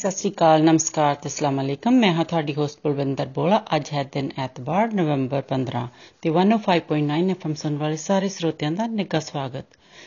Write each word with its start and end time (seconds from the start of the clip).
ਸਤਿ 0.00 0.10
ਸ੍ਰੀ 0.10 0.30
ਅਕਾਲ, 0.30 0.62
ਨਮਸਕਾਰ 0.64 1.14
ਤੇ 1.14 1.28
ਅਸਲਾਮ 1.28 1.60
ਅਲੈਕਮ। 1.60 1.94
ਮੈਂ 1.94 2.12
ਹਾਂ 2.14 2.24
ਤੁਹਾਡੀ 2.24 2.54
ਹੋਸਟ 2.54 2.78
ਬਲਵਿੰਦਰ 2.84 3.26
ਬੋਲਾ 3.26 3.62
ਅੱਜ 3.76 3.88
ਹੈ 3.92 4.04
ਦਿਨ 4.12 4.30
ਐਤਵਾਰ, 4.38 4.94
ਨਵੰਬਰ 4.94 5.42
15 5.48 5.82
ਤੇ 6.22 6.30
105.9 6.30 7.30
ਐਫਐਮ 7.30 7.54
ਸੁਣ 7.54 7.76
ਵਾਲੇ 7.76 7.96
ਸਾਰੇ 7.96 8.28
ਸਰੋਤਿਆਂ 8.28 8.70
ਦਾ 8.72 8.86
ਨਿੱਘਾ 8.86 9.20
ਸਵਾਗਤ। 9.20 9.64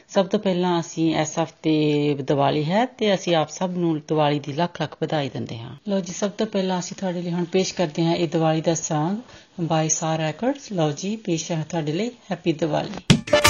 ਸਭ 0.09 0.27
ਤੋਂ 0.27 0.39
ਪਹਿਲਾਂ 0.39 0.79
ਅਸੀਂ 0.79 1.15
ਇਸ 1.15 1.39
ਹਫ਼ਤੇ 1.39 1.75
ਦੀਵਾਲੀ 2.21 2.63
ਹੈ 2.65 2.85
ਤੇ 2.85 3.13
ਅਸੀਂ 3.13 3.35
ਆਪ 3.35 3.49
ਸਭ 3.49 3.77
ਨੂੰ 3.77 3.95
ਦੀਵਾਲੀ 3.99 4.39
ਦੀ 4.39 4.53
ਲੱਖ 4.53 4.81
ਲੱਖ 4.81 4.97
ਵਧਾਈ 5.01 5.29
ਦਿੰਦੇ 5.29 5.57
ਹਾਂ। 5.57 5.75
ਲੋ 5.89 5.99
ਜੀ, 5.99 6.13
ਸਭ 6.13 6.29
ਤੋਂ 6.29 6.47
ਪਹਿਲਾਂ 6.47 6.79
ਅਸੀਂ 6.79 6.97
ਤੁਹਾਡੇ 6.99 7.21
ਲਈ 7.21 7.31
ਹੁਣ 7.31 7.45
ਪੇਸ਼ 7.45 7.73
ਕਰਦੇ 7.73 8.05
ਹਾਂ 8.05 8.15
ਇਹ 8.15 8.27
ਦੀਵਾਲੀ 8.27 8.61
ਦਾ 8.61 8.71
Song 8.71 9.15
ਬਾਈ 9.61 9.89
ਸਾਰ 9.89 10.19
ਰੈਕੋਰਡਸ 10.19 10.71
ਲੋ 10.71 10.91
ਜੀ, 10.91 11.15
ਪੇਸ਼ 11.15 11.51
ਹੈ 11.51 11.65
ਤੁਹਾਡੇ 11.69 11.91
ਲਈ 11.91 12.11
ਹੈਪੀ 12.31 12.53
ਦੀਵਾਲੀ। 12.53 13.42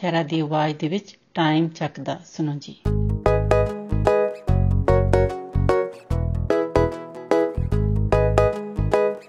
ਖੈਰਾ 0.00 0.22
ਦੀ 0.22 0.40
ਆਵਾਜ਼ 0.40 0.74
ਦੇ 0.76 0.88
ਵਿੱਚ 0.88 1.16
ਟਾਈਮ 1.34 1.68
ਚੱਕਦਾ। 1.68 2.18
ਸੁਣੋ 2.36 2.52
ਜੀ। 2.60 2.74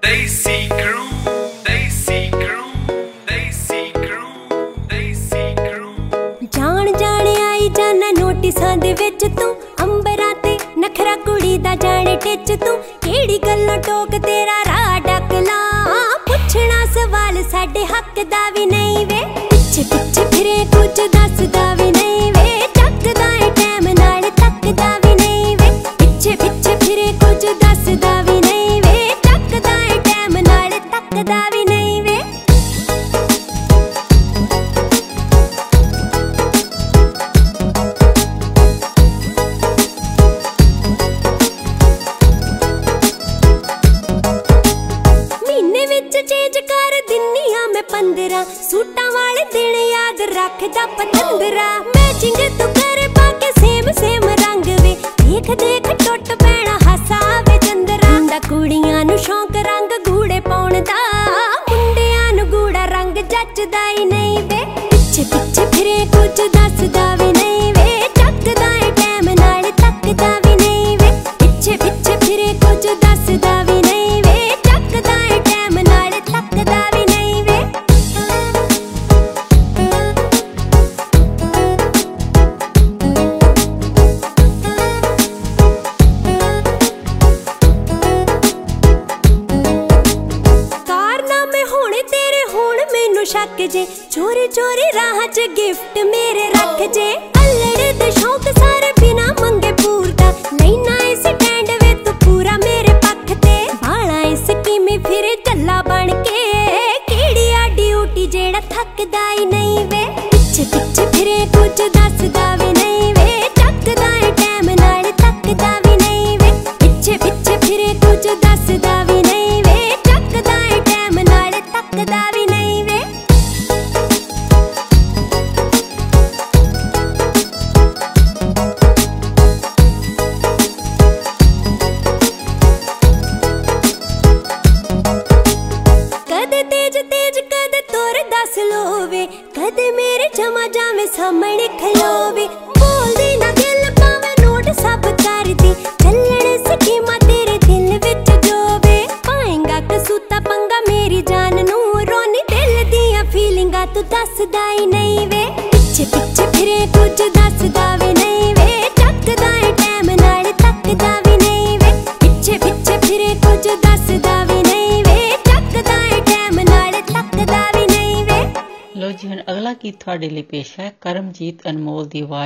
ਦੇਸੀ 0.01 0.67
ਕਰੂ 0.67 1.05
ਦੇਸੀ 1.67 2.19
ਕਰੂ 2.31 2.65
ਦੇਸੀ 3.29 3.81
ਕਰੂ 3.91 4.85
ਦੇਸੀ 4.89 5.43
ਕਰੂ 5.55 5.93
ਜਾਣ 6.51 6.91
ਜਾਣ 6.93 7.27
ਆਈ 7.27 7.69
ਜਾਣਾ 7.69 8.11
ਨੋਟਿਸਾਂ 8.19 8.77
ਦੇ 8.77 8.93
ਵਿੱਚ 8.93 9.25
ਤੂੰ। 9.39 9.55
ਅੰਬਰਾਂ 9.83 10.33
ਤੇ 10.43 10.57
ਨਖਰਾ 10.79 11.15
ਕੁੜੀ 11.15 11.57
ਦਾ 11.57 11.75
ਜਾਣੇ 11.75 12.15
ਟਿੱਚ 12.15 12.53
ਤੂੰ। 12.65 12.77
ਕਿਹੜੀ 13.01 13.37
ਗੱਲੋਂ 13.37 13.77
ਟੋਕ 13.77 14.09
ਤੇਰਾ 14.25 14.61
ਰਾਹ 14.67 14.99
ਡਕਲਾ 14.99 15.59
ਪੁੱਛਣਾ 16.27 16.85
ਸਵਾਲ 16.93 17.43
ਸਾਡੇ 17.43 17.85
ਹੱਕ 17.85 18.23
ਦਾ 18.23 18.49
ਵੀ 18.49 18.65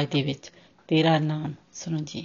I 0.01 0.05
give 0.05 0.31
it. 0.33 0.49
तेरा 0.89 1.17
नाम 1.19 1.53
सुनो 1.79 1.99
जी 2.11 2.21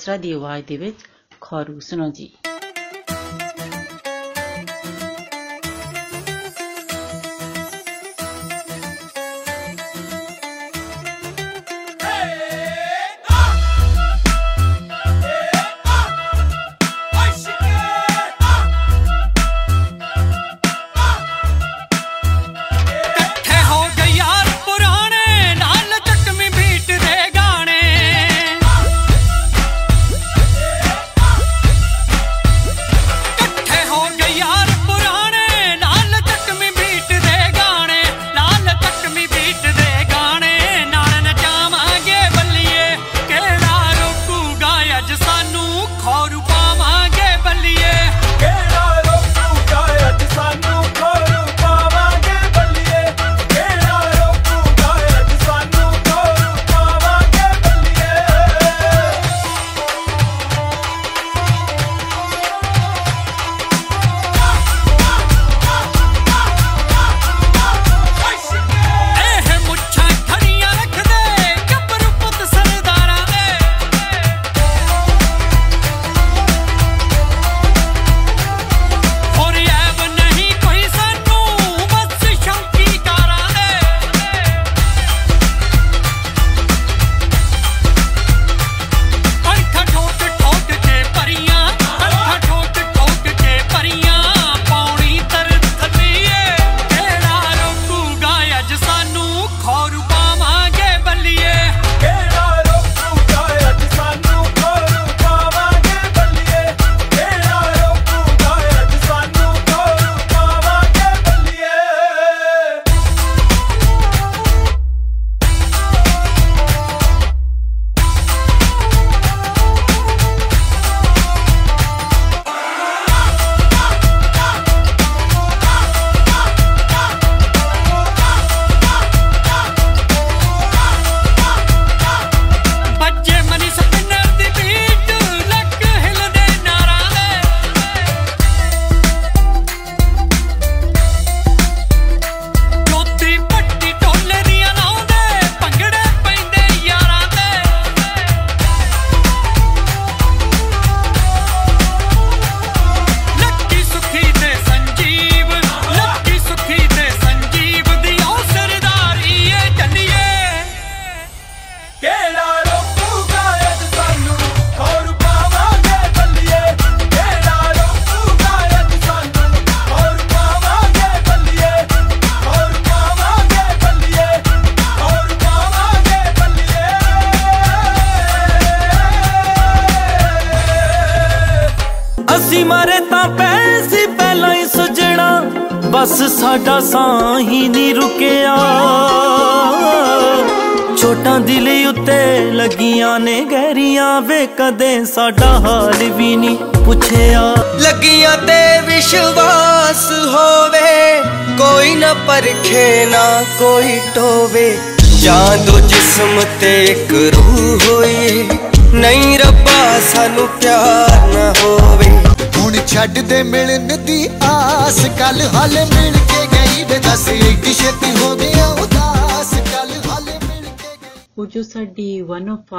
ਇਲਸਰਾ 0.00 0.16
ਦੀ 0.16 0.32
ਆਵਾਜ਼ 0.32 0.64
ਦੇ 0.66 0.76
ਵਿੱਚ 0.76 0.96
ਖੌਰੂ 1.40 1.80
ਸੁਣੋ 1.80 2.10
ਜੀ 2.10 2.32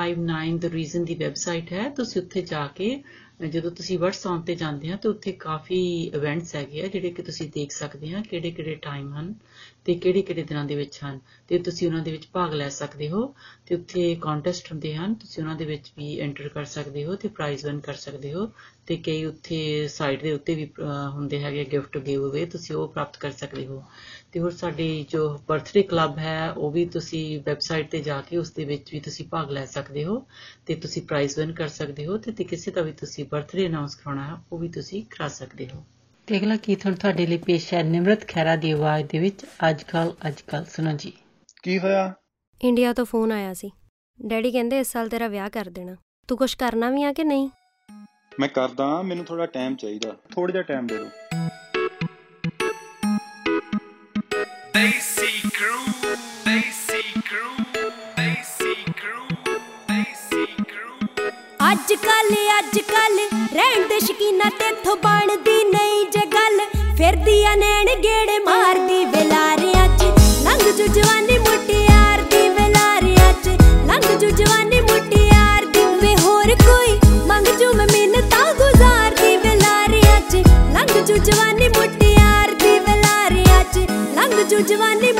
1059 0.06 0.58
ਦ 0.58 0.64
ਰੀਜ਼ਨ 0.64 1.04
ਦੀ 1.04 1.14
ਵੈਬਸਾਈਟ 1.14 1.72
ਹੈ। 1.72 1.88
ਤੁਸੀਂ 1.88 2.22
ਉੱਥੇ 2.22 2.42
ਜਾ 2.42 2.66
ਕੇ, 2.66 3.02
ਜਦੋਂ 3.48 3.70
ਤੁਸੀਂ 3.70 3.98
WhatsApp 3.98 4.42
ਤੇ 4.46 4.54
ਜਾਂਦੇ 4.54 4.92
ਆ, 4.92 4.96
ਤਾਂ 4.96 5.10
ਉੱਥੇ 5.10 5.32
ਕਾਫੀ 5.32 6.02
ਇਵੈਂਟਸ 6.14 6.56
ਹੈਗੇ 6.56 6.82
ਆ, 6.82 6.86
ਜਿਹੜੇ 6.86 7.10
ਕਿ 7.10 7.22
ਤੁਸੀਂ 7.22 7.50
ਦੇਖ 7.54 7.70
ਸਕਦੇ 7.70 8.14
ਆ 8.14 8.22
ਕਿਹੜੇ 8.30 8.50
ਕਿਹੜੇ 8.50 8.74
ਟਾਈਮ 8.74 9.14
ਹਨ। 9.14 9.34
ਤੇ 9.86 9.94
ਕਿਹੜੇ 9.94 10.22
ਕਿਹੜੇ 10.22 10.42
ਦਿਨਾਂ 10.42 10.64
ਦੇ 10.64 10.74
ਵਿੱਚ 10.74 10.98
ਹਨ? 11.04 11.18
ਤੇ 11.48 11.58
ਤੁਸੀਂ 11.58 11.86
ਉਹਨਾਂ 11.88 12.02
ਦੇ 12.02 12.10
ਵਿੱਚ 12.12 12.26
ਭਾਗ 12.32 12.52
ਲੈ 12.54 12.68
ਸਕਦੇ 12.68 13.08
ਹੋ 13.10 13.34
ਤੇ 13.66 13.74
ਉੱਥੇ 13.74 14.14
ਕੰਟੈਸਟ 14.20 14.70
ਹੁੰਦੇ 14.72 14.94
ਹਨ। 14.96 15.14
ਤੁਸੀਂ 15.14 15.42
ਉਹਨਾਂ 15.42 15.56
ਦੇ 15.56 15.64
ਵਿੱਚ 15.64 15.92
ਵੀ 15.98 16.18
ਐਂਟਰ 16.20 16.48
ਕਰ 16.48 16.64
ਸਕਦੇ 16.64 17.04
ਹੋ 17.04 17.14
ਤੇ 17.14 17.28
ਪ੍ਰਾਈਜ਼ 17.28 17.64
ਵਿਨ 17.66 17.80
ਕਰ 17.80 17.94
ਸਕਦੇ 17.94 18.32
ਹੋ 18.32 18.46
ਤੇ 18.86 18.96
ਕਈ 18.96 19.24
ਉੱਥੇ 19.24 19.88
ਸਾਈਟ 19.88 20.22
ਦੇ 20.22 20.32
ਉੱਤੇ 20.32 20.54
ਵੀ 20.54 20.64
ਅਹ, 20.64 21.08
ਹੁੰਦੇ 21.10 21.40
ਹੈਗੇ 21.40 21.64
ਗਿਫਟ 21.64 21.98
ਗਿਵ 21.98 22.28
ਅਵੇ 22.30 22.44
ਤੁਸੀਂ 22.46 22.76
ਉਹ 22.76 22.88
ਪ੍ਰਾਪਤ 22.88 23.16
ਕਰ 23.16 23.30
ਸਕਦੇ 23.30 23.66
ਹੋ। 23.66 23.82
ਤੇ 24.32 24.40
ਹੋਰ 24.40 24.50
ਸਾਡੀ 24.50 25.06
ਜੋ 25.10 25.28
ਬਰਥਡੇ 25.48 25.82
ਕਲੱਬ 25.82 26.18
ਹੈ 26.18 26.50
ਉਹ 26.50 26.70
ਵੀ 26.70 26.84
ਤੁਸੀਂ 26.86 27.40
ਵੈਬਸਾਈਟ 27.40 27.90
ਤੇ 27.90 28.00
ਜਾ 28.00 28.20
ਕੇ 28.20 28.36
ਉਸ 28.36 28.52
ਦੇ 28.52 28.64
ਵਿੱਚ 28.64 28.92
ਵੀ 28.92 29.00
ਤੁਸੀਂ 29.00 29.26
ਭਾਗ 29.30 29.50
ਲੈ 29.50 29.64
ਸਕਦੇ 29.66 30.04
ਹੋ 30.04 30.24
ਤੇ 30.66 30.74
ਤੁਸੀਂ 30.74 31.02
ਪ੍ਰਾਈਜ਼ 31.02 31.38
ਵਿਨ 31.38 31.52
ਕਰ 31.52 31.68
ਸਕਦੇ 31.68 32.06
ਹੋ 32.06 32.16
ਤੇ 32.18 32.32
ਤੇ 32.32 32.44
ਕਿਸੇ 32.44 32.70
ਦਾ 32.70 32.82
ਵੀ 32.82 32.92
ਤੁਸੀਂ 32.92 33.24
ਬਰਥਡੇ 33.24 33.66
ਅਨਾਉਂਸ 33.66 33.94
ਕਰਾਉਣਾ 33.94 34.26
ਹੈ 34.26 34.42
ਉਹ 34.52 34.58
ਵੀ 34.58 34.68
ਤੁਸੀਂ 34.68 35.04
ਕਰਾ 35.10 35.28
ਸਕਦੇ 35.28 35.68
ਹੋ। 35.74 35.84
ਤੇ 36.32 36.38
ਅਗਲਾ 36.38 36.56
ਗੀਤ 36.56 36.86
ਹੁਣ 36.86 36.94
ਤੁਹਾਡੇ 36.94 37.26
ਲਈ 37.26 37.38
ਪੇਸ਼ 37.38 37.74
ਹੈ 37.74 37.82
ਨਿਮਰਤ 37.82 38.28
ਖੈਰਾ 38.28 38.56
ਦੀ 38.56 38.70
ਆਵਾਜ਼ 38.70 39.06
ਦੇ 39.06 39.18
ਵਿੱਚ। 39.18 39.44
ਅੱਜ 39.70 39.82
ਕੱਲ 39.82 40.12
ਅੱਜ 40.28 40.40
ਕੱਲ 40.40 40.64
ਸੁਣੋ 40.64 40.92
ਜੀ। 40.92 41.12
ਕੀ 41.62 41.78
ਹੋਇਆ? 41.78 42.12
ਇੰਡੀਆ 42.62 42.92
ਤੋਂ 42.92 43.04
ਫੋਨ 43.04 43.32
ਆਇਆ 43.32 43.54
ਸੀ। 43.54 43.70
ਡੈਡੀ 44.26 44.52
ਕਹਿੰਦੇ 44.52 44.78
ਇਸ 44.78 44.92
ਸਾਲ 44.92 45.08
ਤੇਰਾ 45.08 45.28
ਵਿਆਹ 45.28 45.50
ਕਰ 45.50 45.64
ਦੇਣਾ। 45.64 45.96
ਤੂੰ 46.28 46.38
ਕੁਝ 46.38 46.54
ਕਰਨਾ 46.54 46.90
ਵੀ 46.90 47.02
ਆ 47.02 47.12
ਕਿ 47.12 47.24
ਨਹੀਂ? 47.24 47.48
ਮੈਂ 48.40 48.48
ਕਰਦਾ 48.48 49.02
ਮੈਨੂੰ 49.02 49.24
ਥੋੜਾ 49.24 49.46
ਟਾਈਮ 49.46 49.76
ਚਾਹੀਦਾ। 49.76 50.16
ਥੋੜਾ 50.34 50.52
ਜਿਹਾ 50.52 50.62
ਟਾਈਮ 50.62 50.86
ਦੇ 50.86 50.96
ਦਿਓ। 50.96 51.10
ਦੇਸੀ 54.74 55.48
ਕਰੂ 55.48 55.84
ਦੇਸੀ 56.22 57.20
ਕਰੂ 57.20 57.64
ਦੇਸੀ 58.16 58.92
ਕਰੂ 58.92 59.52
ਦੇਸੀ 59.66 60.46
ਕਰੂ 60.46 61.28
ਅੱਜ 61.72 61.92
ਕੱਲ 61.92 62.36
ਅੱਜ 62.58 62.78
ਕੱਲ 62.78 63.38
ਰਹਿਣ 63.54 63.88
ਦੇ 63.88 64.00
ਸ਼ਕੀਨਾ 64.00 64.50
ਤੇਥੋਂ 64.50 64.96
ਬਣਦੀ 64.96 65.64
ਨਹੀਂ। 65.70 66.01
ਫਿਰਦੀ 67.32 67.44
ਆ 67.44 67.54
ਨੈਣ 67.56 67.86
ਗੇੜੇ 67.96 68.38
ਮਾਰਦੀ 68.38 69.04
ਵੇਲਾਰਿਆਂ 69.04 69.86
'ਚ। 69.88 70.04
ਲੰਘ 70.44 70.72
ਜੂ 70.72 70.86
ਜਵਾਨੀ 70.86 71.38
ਮੁਟਿਆਰ 71.38 72.22
ਦੀ 72.22 72.48
ਵੇਲਾਰਿਆਂ 72.48 73.32
'ਚ। 73.34 73.48
ਲੰਘ 73.86 74.18
ਜੂ 74.18 74.30
ਜਵਾਨੀ 74.30 74.80
ਮੁਟਿਆਰ 74.80 75.64
ਦੀ 75.66 75.84
ਵੇ 76.02 76.14
ਹੋਰ 76.16 76.54
ਕੋਈ। 76.64 76.98
ਮੰਗ 77.26 77.46
ਜੂ 77.58 77.72
ਮੈਂ 77.76 77.86
ਮਿੰਨਤਾਂ 77.86 78.52
ਗੁਜ਼ਾਰਦੀ 78.54 79.36
ਵੇਲਾਰਿਆਂ 79.36 80.20
'ਚ। 80.20 80.42
ਲੰਘ 80.74 81.04
ਜੂ 81.04 81.16
ਜਵਾਨੀ 81.16 81.68
ਮੁਟਿਆਰ 81.68 82.54
ਦੀ 82.54 82.78
ਵੇਲਾਰਿਆਂ 82.78 83.64
'ਚ। 83.64 83.90
ਲੰਘ 84.14 84.42
ਜੂ 84.42 84.60
ਜਵਾਨੀ 84.60 85.12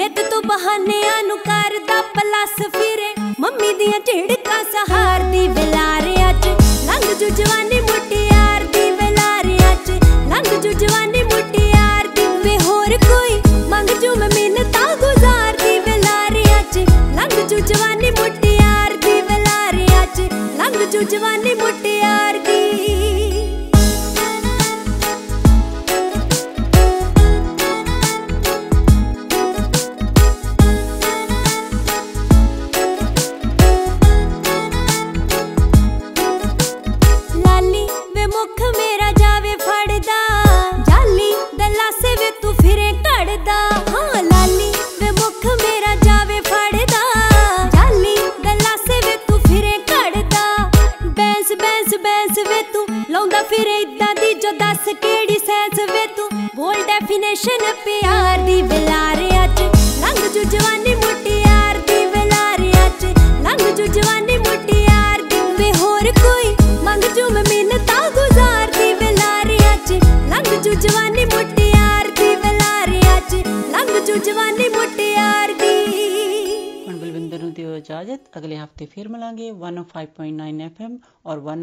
ਨਿਤ 0.00 0.20
ਤੂੰ 0.30 0.42
ਬਹਾਨਿਆਂ 0.42 1.22
ਨੂੰ 1.24 1.38
ਕਰਦਾ 1.38 2.02
ਪਲੱਸ 2.02 2.68
ਫਿਰੇ। 2.68 3.32
ਮੰਮੀ 3.40 3.72
ਦੀਆਂ 3.72 4.00
ਝਿੜਕਾਂ 4.00 4.64
ਸਹਾਰਦੀ 4.64 5.48
ਵਿਲਾਰਿਆਂ 5.48 6.32
'ਚ। 6.34 6.46
ਲੰਘ 6.86 7.14
ਜੂ 7.14 7.28
ਜਵਾਨੀ 7.28 7.80
ਮੁਟਿਆਰ 7.80 8.64
ਦੀ 8.64 8.90
ਵਿਲਾਰਿਆਂ 8.90 9.76
'ਚ। 9.76 9.90
ਲੰਘ 10.28 10.60
ਜੂ 10.60 10.72
ਜਵਾਨੀ 10.72 11.22
ਮੁਟਿਆਰ 11.22 12.08
ਦੀ 12.08 12.26
ਵੇ 12.44 12.58
ਹੋਰ 12.58 12.96
ਕੋਈ। 12.96 13.40
ਮੰਗ 13.68 13.88
ਜੂ 13.88 14.14
ਮੈਂ 14.16 14.28
ਮਿੰਨਤਾਂ 14.34 14.96
ਗੁਜ਼ਾਰਦੀ 14.96 15.78
ਵਿਲਾਰਿਆਂ 15.78 16.62
'ਚ। 16.62 16.78
ਲੰਘ 17.16 17.48
ਜੂ 17.48 17.58
ਜਵਾਨੀ 17.58 18.10
ਮੁਟਿਆਰ 18.10 18.96
ਦੀ 18.96 19.20
ਵਿਲਾਰਿਆਂ 19.20 20.06
'ਚ। 20.06 20.20
ਲੰਘ 20.58 20.84
ਜੂ 20.86 21.02
ਜਵਾਨੀ 21.02 21.54
ਮੁਟਿਆਰ 21.54 21.79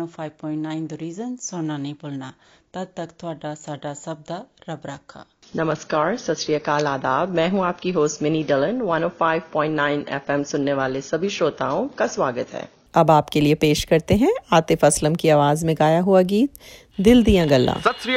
5.9 0.10 0.88
ਦ 0.88 1.36
ਸੁਣਨਾ 1.42 1.78
ਨਹੀਂ 1.78 1.96
ਭੁੱਲਣਾ 1.96 2.32
तब 2.74 2.88
तक 2.98 3.10
थोड़ा 3.22 3.54
साडा 3.56 3.94
शब्द 3.96 4.32
रब 4.70 4.82
रखा 4.86 5.24
नमस्कार 5.54 6.16
सत 6.18 6.68
आदाब 6.70 7.30
मैं 7.36 7.48
हूँ 7.50 7.64
आपकी 7.66 7.92
होस्ट 7.92 8.22
मिनी 8.22 8.44
डलन 8.46 8.82
105.9 8.82 9.88
एफएम 10.12 10.44
सुनने 10.46 10.74
वाले 10.76 11.02
सभी 11.04 11.30
श्रोताओं 11.32 11.88
का 11.98 12.08
स्वागत 12.10 12.54
है 12.54 12.68
अब 12.96 13.12
आपके 13.12 13.42
लिए 13.42 13.56
पेश 13.58 13.84
करते 13.86 14.16
हैं 14.16 14.34
आतिफ 14.54 14.86
असलम 14.86 15.16
की 15.16 15.30
आवाज़ 15.30 15.66
में 15.66 15.76
गाया 15.80 16.02
हुआ 16.02 16.22
गीत 16.28 16.70
दिल 17.02 17.24
दिया 17.24 17.46
गल्ला 17.48 17.76
सत 17.82 18.08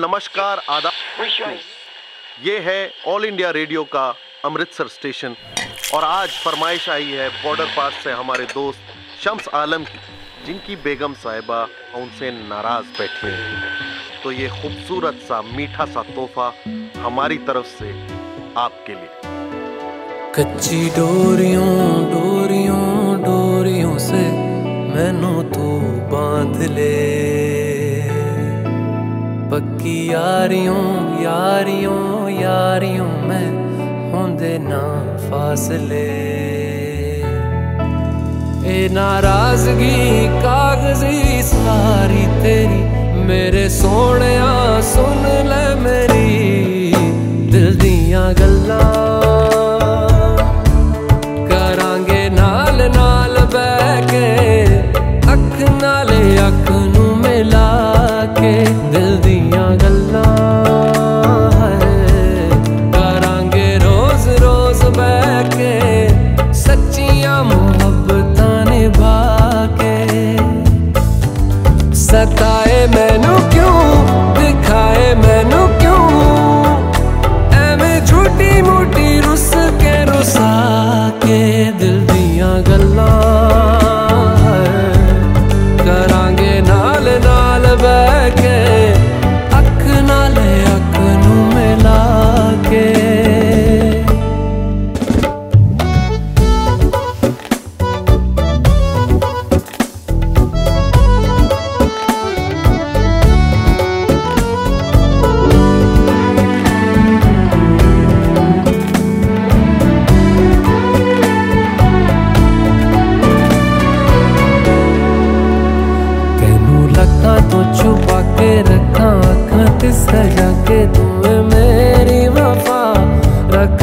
नमस्कार 0.00 0.62
आदाब 0.70 1.26
ये 2.44 2.58
है 2.60 2.80
ऑल 3.08 3.24
इंडिया 3.24 3.50
रेडियो 3.52 3.84
का 3.92 4.08
अमृतसर 4.44 4.88
स्टेशन 4.90 5.36
और 5.94 6.04
आज 6.06 6.30
फरमाइश 6.40 6.88
आई 6.90 7.10
है 7.12 7.28
बॉर्डर 7.36 7.76
पास 7.76 8.02
से 8.04 8.12
हमारे 8.14 8.44
दोस्त 8.54 8.96
शम्स 9.20 9.48
आलम 9.56 9.84
की 9.84 10.09
जिनकी 10.46 10.76
बेगम 10.76 11.12
साहिबा 11.12 11.62
उनसे 11.96 12.30
नाराज़ 12.30 12.86
बैठे 12.98 13.26
हैं। 13.26 13.62
तो 14.24 14.32
ये 14.32 14.48
खूबसूरत 14.48 15.14
सा, 15.14 15.42
मीठा 15.42 15.84
सा 15.84 16.02
तोहफा 16.02 16.52
हमारी 17.00 17.38
तरफ़ 17.38 17.66
से 17.66 17.90
आपके 18.56 18.92
लिए। 18.92 19.08
कच्ची 20.34 20.90
डोरियों 20.90 22.04
डोरियों 22.10 23.20
डोरियों 23.22 23.98
से 23.98 24.22
मैनू 24.94 25.42
तू 25.42 25.68
बाँध 26.12 26.62
ले। 26.62 26.94
पक्की 29.50 30.12
यारियों 30.12 30.84
यारियों 31.22 32.30
यारियों 32.30 33.10
में 33.22 33.48
होंदे 34.12 34.58
ना 34.58 34.82
फासले। 35.30 36.49
ਇਹ 38.70 38.90
ਨਾਰਾਜ਼ਗੀ 38.90 40.28
ਕਾਗਜ਼ੀ 40.42 41.42
ਸਾਰੀ 41.42 42.26
ਤੇਰੀ। 42.42 42.82
ਮੇਰੇ 43.24 43.68
ਸੋਹਣਿਆ 43.68 44.80
ਸੁਣ 44.80 45.48
ਲੈ 45.48 45.74
ਮੇਰੀ। 45.74 46.94
ਦਿਲ 47.52 47.78
ਦੀਆਂ 47.78 48.32
ਗੱਲਾਂ 48.32 49.09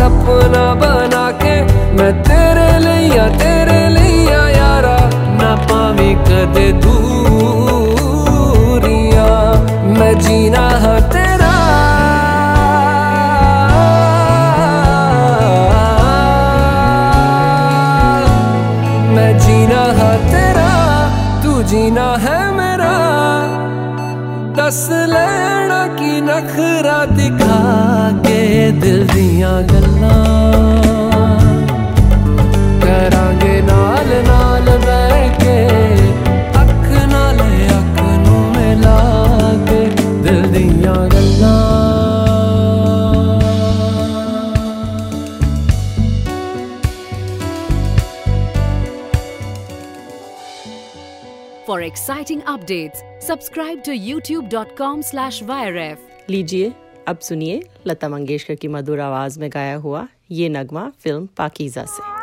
सपना 0.07 0.65
बना 0.73 1.25
के 1.31 1.53
मैं 1.95 2.11
तेरे 2.23 2.67
लिया 2.79 3.25
तेरे 3.37 3.79
लिया 3.89 4.43
यारा, 4.49 4.97
ना 5.39 5.51
पावी 5.67 6.11
कद 6.27 6.55
दूरिया। 6.83 7.65
मैं 9.97 10.13
जीना 10.19 10.65
है 10.83 10.95
तेरा। 11.11 11.55
मैं 19.15 19.31
जीना 19.39 19.83
है 19.99 20.13
तेरा, 20.31 20.71
तू 21.43 21.51
जीना 21.63 22.07
है 22.25 22.39
मेरा। 22.51 22.93
दस 24.59 24.81
लेना 25.13 25.81
की 25.99 26.13
नखरा 26.21 26.99
दिखा 27.17 27.61
के 28.25 28.39
दिल 28.81 28.99
दिया 29.07 29.53
गल 29.71 29.86
exciting 51.97 52.41
updates, 52.43 52.99
subscribe 53.19 53.83
to 53.83 53.91
youtube.com 54.07 55.01
slash 55.01 55.41
viref. 55.51 55.97
लीजिए 56.29 56.71
अब 57.07 57.19
सुनिए 57.27 57.61
लता 57.87 58.09
मंगेशकर 58.09 58.55
की 58.55 58.67
मधुर 58.67 58.99
आवाज़ 58.99 59.39
में 59.39 59.49
गाया 59.53 59.75
हुआ 59.85 60.07
ये 60.31 60.49
नगमा 60.49 60.89
फ़िल्म 61.03 61.27
पाकिजा 61.37 61.85
से 61.95 62.16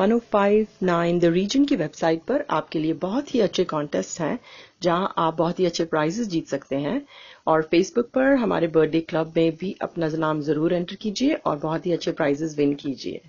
1059 0.00 1.18
द 1.20 1.24
रीजन 1.24 1.64
की 1.64 1.76
वेबसाइट 1.76 2.22
पर 2.22 2.44
आपके 2.50 2.78
लिए 2.78 2.92
बहुत 2.92 3.34
ही 3.34 3.40
अच्छे 3.40 3.64
कॉन्टेस्ट 3.64 4.20
हैं 4.20 4.38
जहाँ 4.82 5.12
आप 5.18 5.36
बहुत 5.36 5.60
ही 5.60 5.64
अच्छे 5.66 5.84
प्राइजेस 5.84 6.28
जीत 6.28 6.48
सकते 6.48 6.76
हैं। 6.76 7.02
और 7.46 7.62
फेसबुक 7.62 8.06
पर 8.06 8.34
हमारे 8.34 8.66
बर्थडे 8.68 9.00
क्लब 9.00 9.32
में 9.36 9.56
भी 9.60 9.76
अपना 9.82 10.08
नाम 10.18 10.40
ज़रूर 10.40 10.72
एंटर 10.72 10.94
कीजिए 10.94 11.34
और 11.34 11.56
बहुत 11.56 11.86
ही 11.86 11.92
अच्छे 11.92 12.12
प्राइजेस 12.12 12.54
विन 12.58 12.74
कीजिए। 12.74 13.20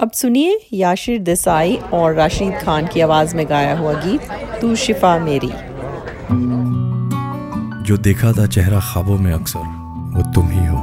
अब 0.00 0.10
सुनिए 0.10 0.60
याशिर 0.72 1.18
देसाई 1.18 1.76
और 1.92 2.14
राशिद 2.14 2.54
खान 2.62 2.86
की 2.86 3.00
आवाज़ 3.00 3.36
में 3.36 3.48
गाया 3.48 3.76
हुआ 3.78 3.92
गीत 3.92 4.30
तू 4.60 4.74
शिफा 4.76 5.18
मेरी। 5.18 5.50
जो 7.82 7.96
देखा 7.96 8.32
था 8.32 8.46
चेहरा 8.46 8.80
ख्वाबों 8.80 9.18
में 9.18 9.32
अक्सर 9.32 9.66
वो 10.16 10.22
तुम 10.32 10.48
ही 10.48 10.66
हो। 10.66 10.78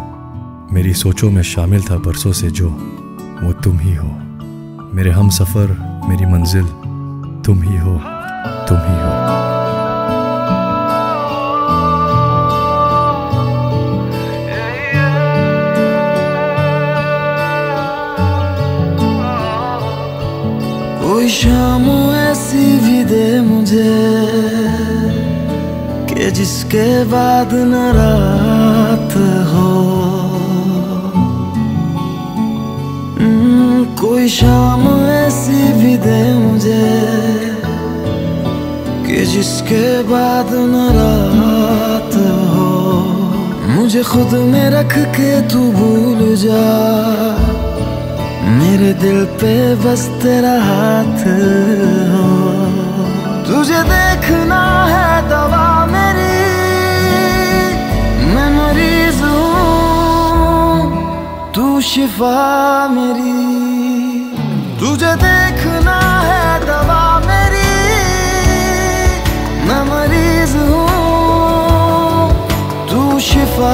मेरी 0.74 0.94
सोचों 0.94 1.32
में 1.32 1.42
शामिल 1.44 1.82
था 1.82 1.98
बरसों 1.98 2.32
से 2.32 2.52
जो 2.52 2.70
वो 3.44 3.52
तुम 3.54 3.80
ही 3.80 3.94
हो। 3.96 4.27
मेरे 4.96 5.12
हम 5.12 5.30
सफ़र, 5.30 5.72
मेरी 6.10 6.26
मंजिल, 6.26 6.68
तुम 7.46 7.62
ही 7.62 7.78
हो, 7.78 7.94
तुम 8.68 8.78
ही 8.78 8.96
हो। 9.02 9.12
कोई 21.04 21.30
शाम 21.30 21.86
ऐसी 22.14 22.66
भी 22.80 23.04
दे 23.04 23.42
मुझे 23.42 23.96
कि 26.10 26.32
जिसके 26.32 27.04
बाद 27.04 27.54
न 27.54 27.76
रात 27.96 29.18
हो। 29.54 30.17
कोई 34.02 34.28
शाम 34.30 34.84
ऐसी 35.10 35.62
भी 35.74 35.94
दे 35.98 36.22
मुझे 36.34 36.90
कि 39.06 39.26
जिसके 39.26 40.04
बाद 40.04 40.50
न 40.54 40.76
रात 40.98 42.14
हो। 42.52 42.68
मुझे 43.70 44.04
खुद 44.04 44.34
में 44.44 44.70
रख 44.70 44.94
के 45.16 45.32
तू 45.50 45.62
भूल 45.72 46.22
जा। 46.36 46.68
मेरे 48.52 48.94
दिल 48.94 49.26
पे 49.40 49.54
बस 49.76 50.06
तेरा 50.24 50.56
हाथ 50.62 51.26
हो। 52.12 52.30
तुझे 53.48 53.82
देखना 53.84 54.62
है 54.86 55.10
दवा 55.30 55.68
मेरी, 55.86 56.38
मैं 58.34 58.50
मरीज़ 58.58 59.22
हूँ, 59.24 60.82
तू 61.56 61.82
शिफा 61.82 62.38
मेरी। 62.88 63.57
तुझे 64.80 65.14
देखना 65.22 65.98
है 66.28 66.44
दवा 66.66 67.04
मेरी 67.20 67.72
मैं 69.68 69.84
मरीज़ 69.90 70.56
हूँ 70.58 72.28
तू 72.90 73.20
शिफा। 73.30 73.74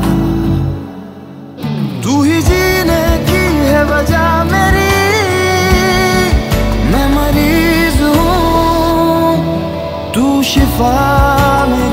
तू 10.51 10.59
शिफा 10.59 11.90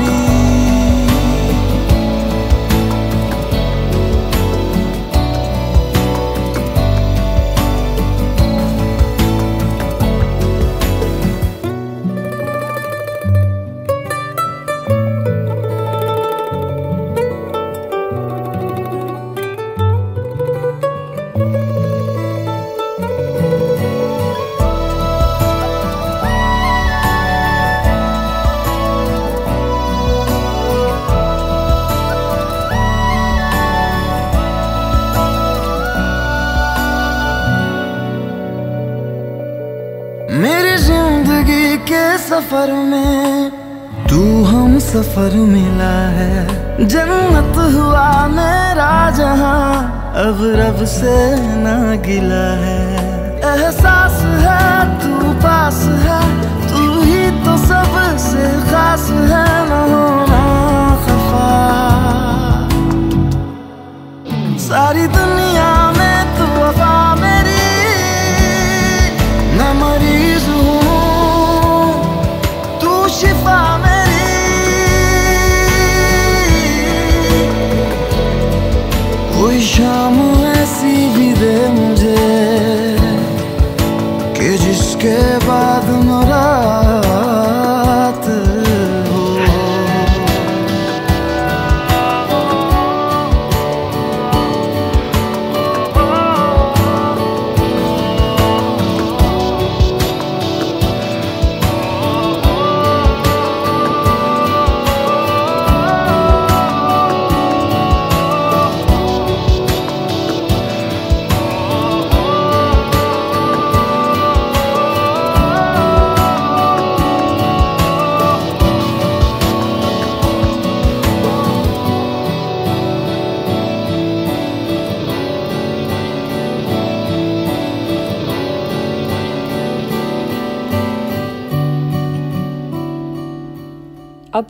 सफ़र 42.59 42.71
में 42.83 43.51
तू 44.09 44.21
हम 44.43 44.77
सफ़र 44.79 45.35
मिला 45.49 45.93
है। 46.15 46.87
जन्नत 46.87 47.57
हुआ 47.75 48.07
मेरा 48.27 48.89
जहाँ, 49.11 49.67
अब 50.23 50.41
रब 50.55 50.83
से 50.85 51.15
ना 51.63 51.75
गिला 52.03 52.47
है। 52.63 52.81
एहसास 53.51 54.17
है 54.43 54.65
तू 54.99 55.31
पास 55.39 55.79
है, 56.03 56.19
तू 56.67 57.01
ही 57.01 57.23
तो 57.45 57.55
सबसे 57.63 58.49
खास 58.67 59.07
है, 59.31 59.47
ना 59.69 59.79
होना 59.91 60.43
खफा। 61.05 61.47
सारी 64.67 65.07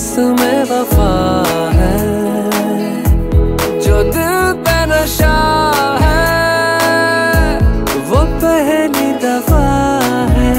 इसमें 0.00 0.62
वफा 0.64 1.14
है, 1.76 1.96
जो 3.84 3.96
दिल 4.12 4.36
पे 4.64 4.76
नशा 4.90 5.32
है, 6.02 7.58
वो 8.08 8.20
पहली 8.40 9.10
दफ़ा 9.24 9.66
है। 10.36 10.56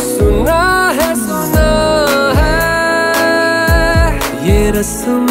सुना 0.00 0.64
है 0.98 1.08
सुना 1.22 1.70
है, 2.40 2.58
ये 4.48 4.58
रस्म 4.78 5.26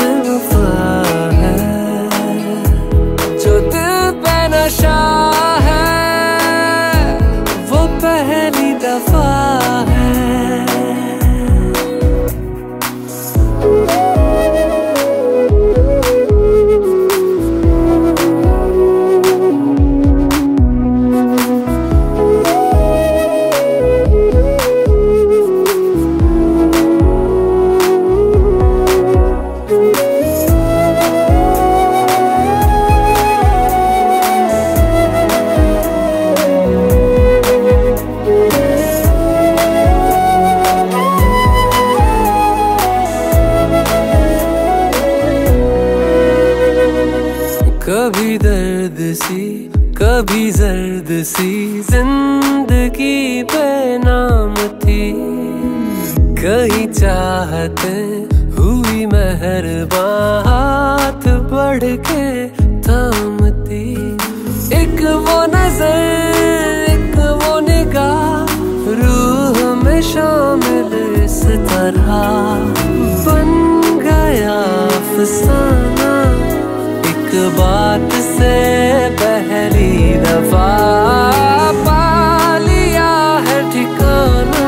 वफा 80.48 81.72
पा 81.88 82.58
लिया 82.66 83.10
है 83.48 83.60
ठिकाना 83.72 84.68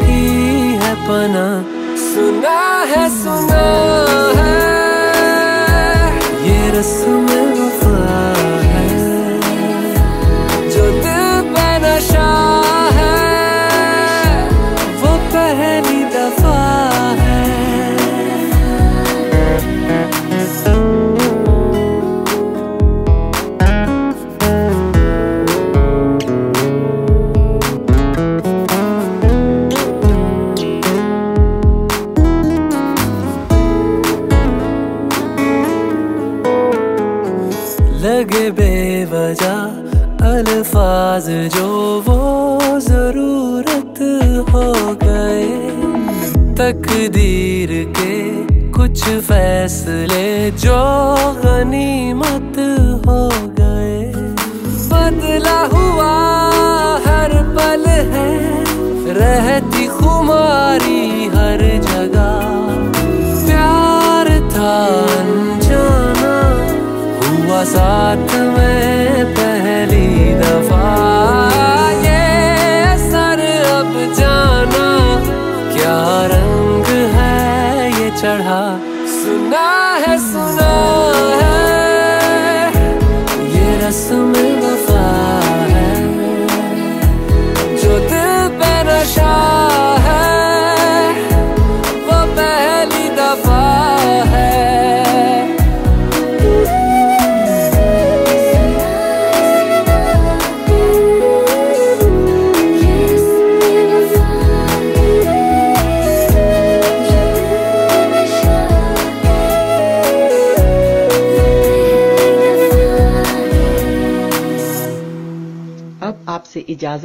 की 0.00 1.73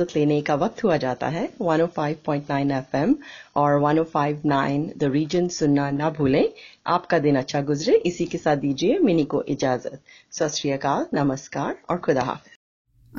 विश्राम 0.10 0.30
लेने 0.30 0.42
का 0.42 0.56
वक्त 0.56 0.84
हुआ 0.84 0.98
जाता 0.98 1.28
है। 1.28 1.50
105.9 1.62 2.72
एफएम 2.72 3.16
और 3.56 3.82
105.9 3.82 4.98
द 4.98 5.04
रीजन 5.04 5.48
सुनना 5.48 5.92
ना 5.92 6.10
भूलें। 6.10 6.50
आपका 6.88 7.20
दिन 7.20 7.36
अच्छा 7.36 7.62
गुजरे। 7.62 7.96
इसी 7.96 8.26
के 8.26 8.38
साथ 8.38 8.58
दीजिए 8.58 9.00
मिनी 9.00 9.24
को 9.24 9.44
इजाज़त। 9.44 10.02
सतरीकाल 10.32 11.06
नमस्कार 11.14 11.78
और 11.90 11.98
खुदा 11.98 12.22
हाफिज। 12.22 12.58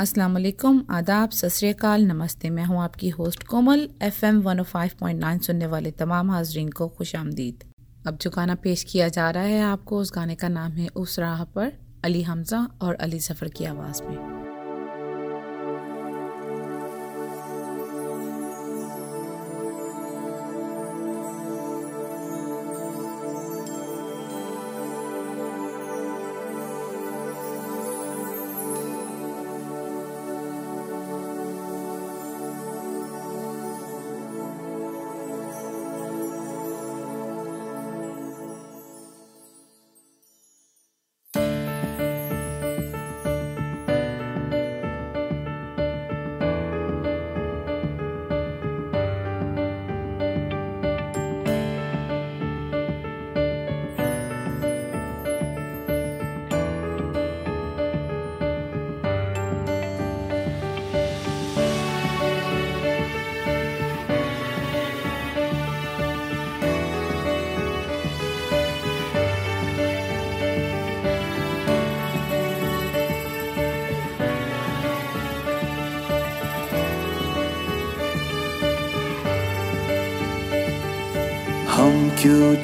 अस्सलाम 0.00 0.32
वालेकुम। 0.32 0.84
आदाब। 0.90 1.30
सत 1.30 1.84
नमस्ते। 1.84 2.50
मैं 2.50 2.64
हूँ 2.64 2.82
आपकी 2.82 3.08
होस्ट 3.08 3.42
कोमल। 3.42 3.88
एफएम 4.02 4.42
105.9 4.42 5.38
सुनने 5.38 5.66
वाले 5.66 5.90
तमाम 5.90 6.30
हाजरीन 6.30 6.68
को 6.68 6.88
खुश 6.88 7.16
आमदीद। 7.16 7.64
अब 8.06 8.16
जो 8.16 8.30
गाना 8.30 8.54
पेश 8.54 8.84
किया 8.84 9.08
जा 9.08 9.30
रहा 9.30 9.42
है 9.42 9.62
आपको, 9.62 9.98
उस 9.98 10.12
गाने 10.14 10.34
का 10.34 10.48
नाम 10.48 10.72
है 10.72 10.88
उस 10.88 11.18
राह 11.18 11.44
पर, 11.44 11.72
अली 12.04 12.22
हमजा 12.22 12.68
और 12.82 12.94
अली 12.94 13.20
सफ़र 13.20 13.48
की 13.48 13.64
आवाज़ 13.64 14.02
में। 14.02 14.39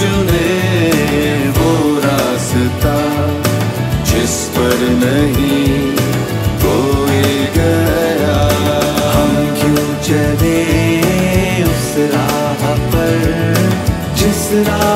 चुने 0.00 0.48
वो 1.58 1.70
रास्ता 1.98 2.96
जिस 4.04 4.36
पर 4.56 4.78
नहीं 5.04 5.96
कोई 6.64 7.22
गया। 7.56 8.38
हम 9.14 9.32
क्यों 9.58 9.88
चले 10.02 10.60
उस 11.62 12.14
राह 12.14 12.74
पर? 12.76 13.54
जिस 14.14 14.68
राह 14.68 14.95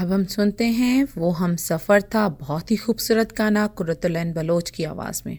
अब 0.00 0.12
हम 0.12 0.24
सुनते 0.24 0.64
हैं, 0.64 1.08
वो 1.18 1.30
हम 1.30 1.56
सफ़र 1.56 2.02
था 2.02 2.28
बहुत 2.28 2.70
ही 2.70 2.76
खूबसूरत 2.76 3.32
गाना 3.38 3.66
कुरतुल 3.66 4.32
बलोच 4.32 4.70
की 4.70 4.84
आवाज़ 4.84 5.22
में। 5.26 5.38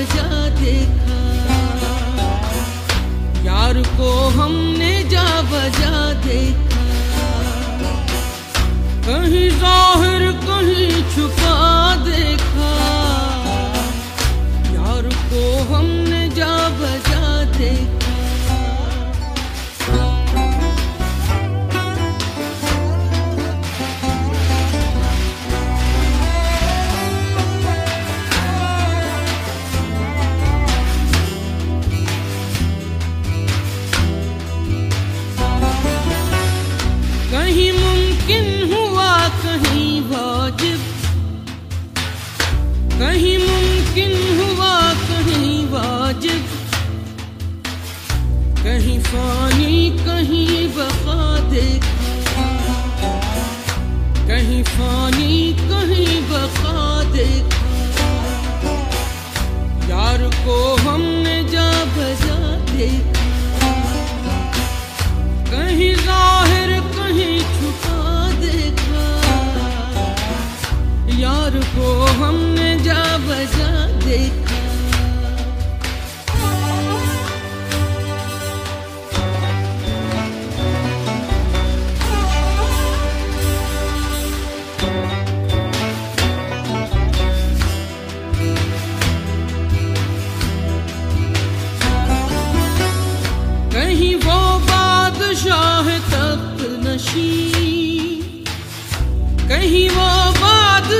बजा 0.00 0.48
देखा। 0.56 1.16
यार 3.44 3.80
को 3.96 4.10
हमने 4.36 4.92
जा 5.10 5.24
बजा 5.50 5.92
देखा। 6.24 6.84
कहीं 9.06 9.48
ज़ाहिर 9.60 10.24
कहीं 10.46 11.02
छुपा 11.14 11.69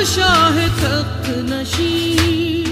शाह 0.06 0.56
तख्त 0.76 1.26
नशी 1.46 2.64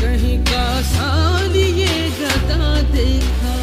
कहीं 0.00 0.38
का 0.38 0.82
साल 0.82 1.56
ये 1.56 1.96
गदा 2.18 2.82
देखा। 2.90 3.54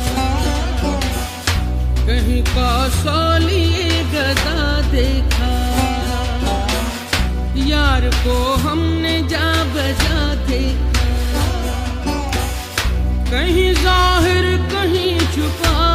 कहीं 2.07 2.41
का 2.43 2.71
साल 2.89 3.43
ये 3.49 4.03
गदा 4.13 4.81
देखा। 4.91 5.51
यार 7.67 8.09
को 8.25 8.37
हमने 8.65 9.15
जा 9.27 9.47
बजा 9.75 10.33
देखा। 10.49 11.07
कहीं 13.31 13.73
ज़ाहिर, 13.73 14.45
कहीं 14.73 15.19
छुपा 15.35 15.92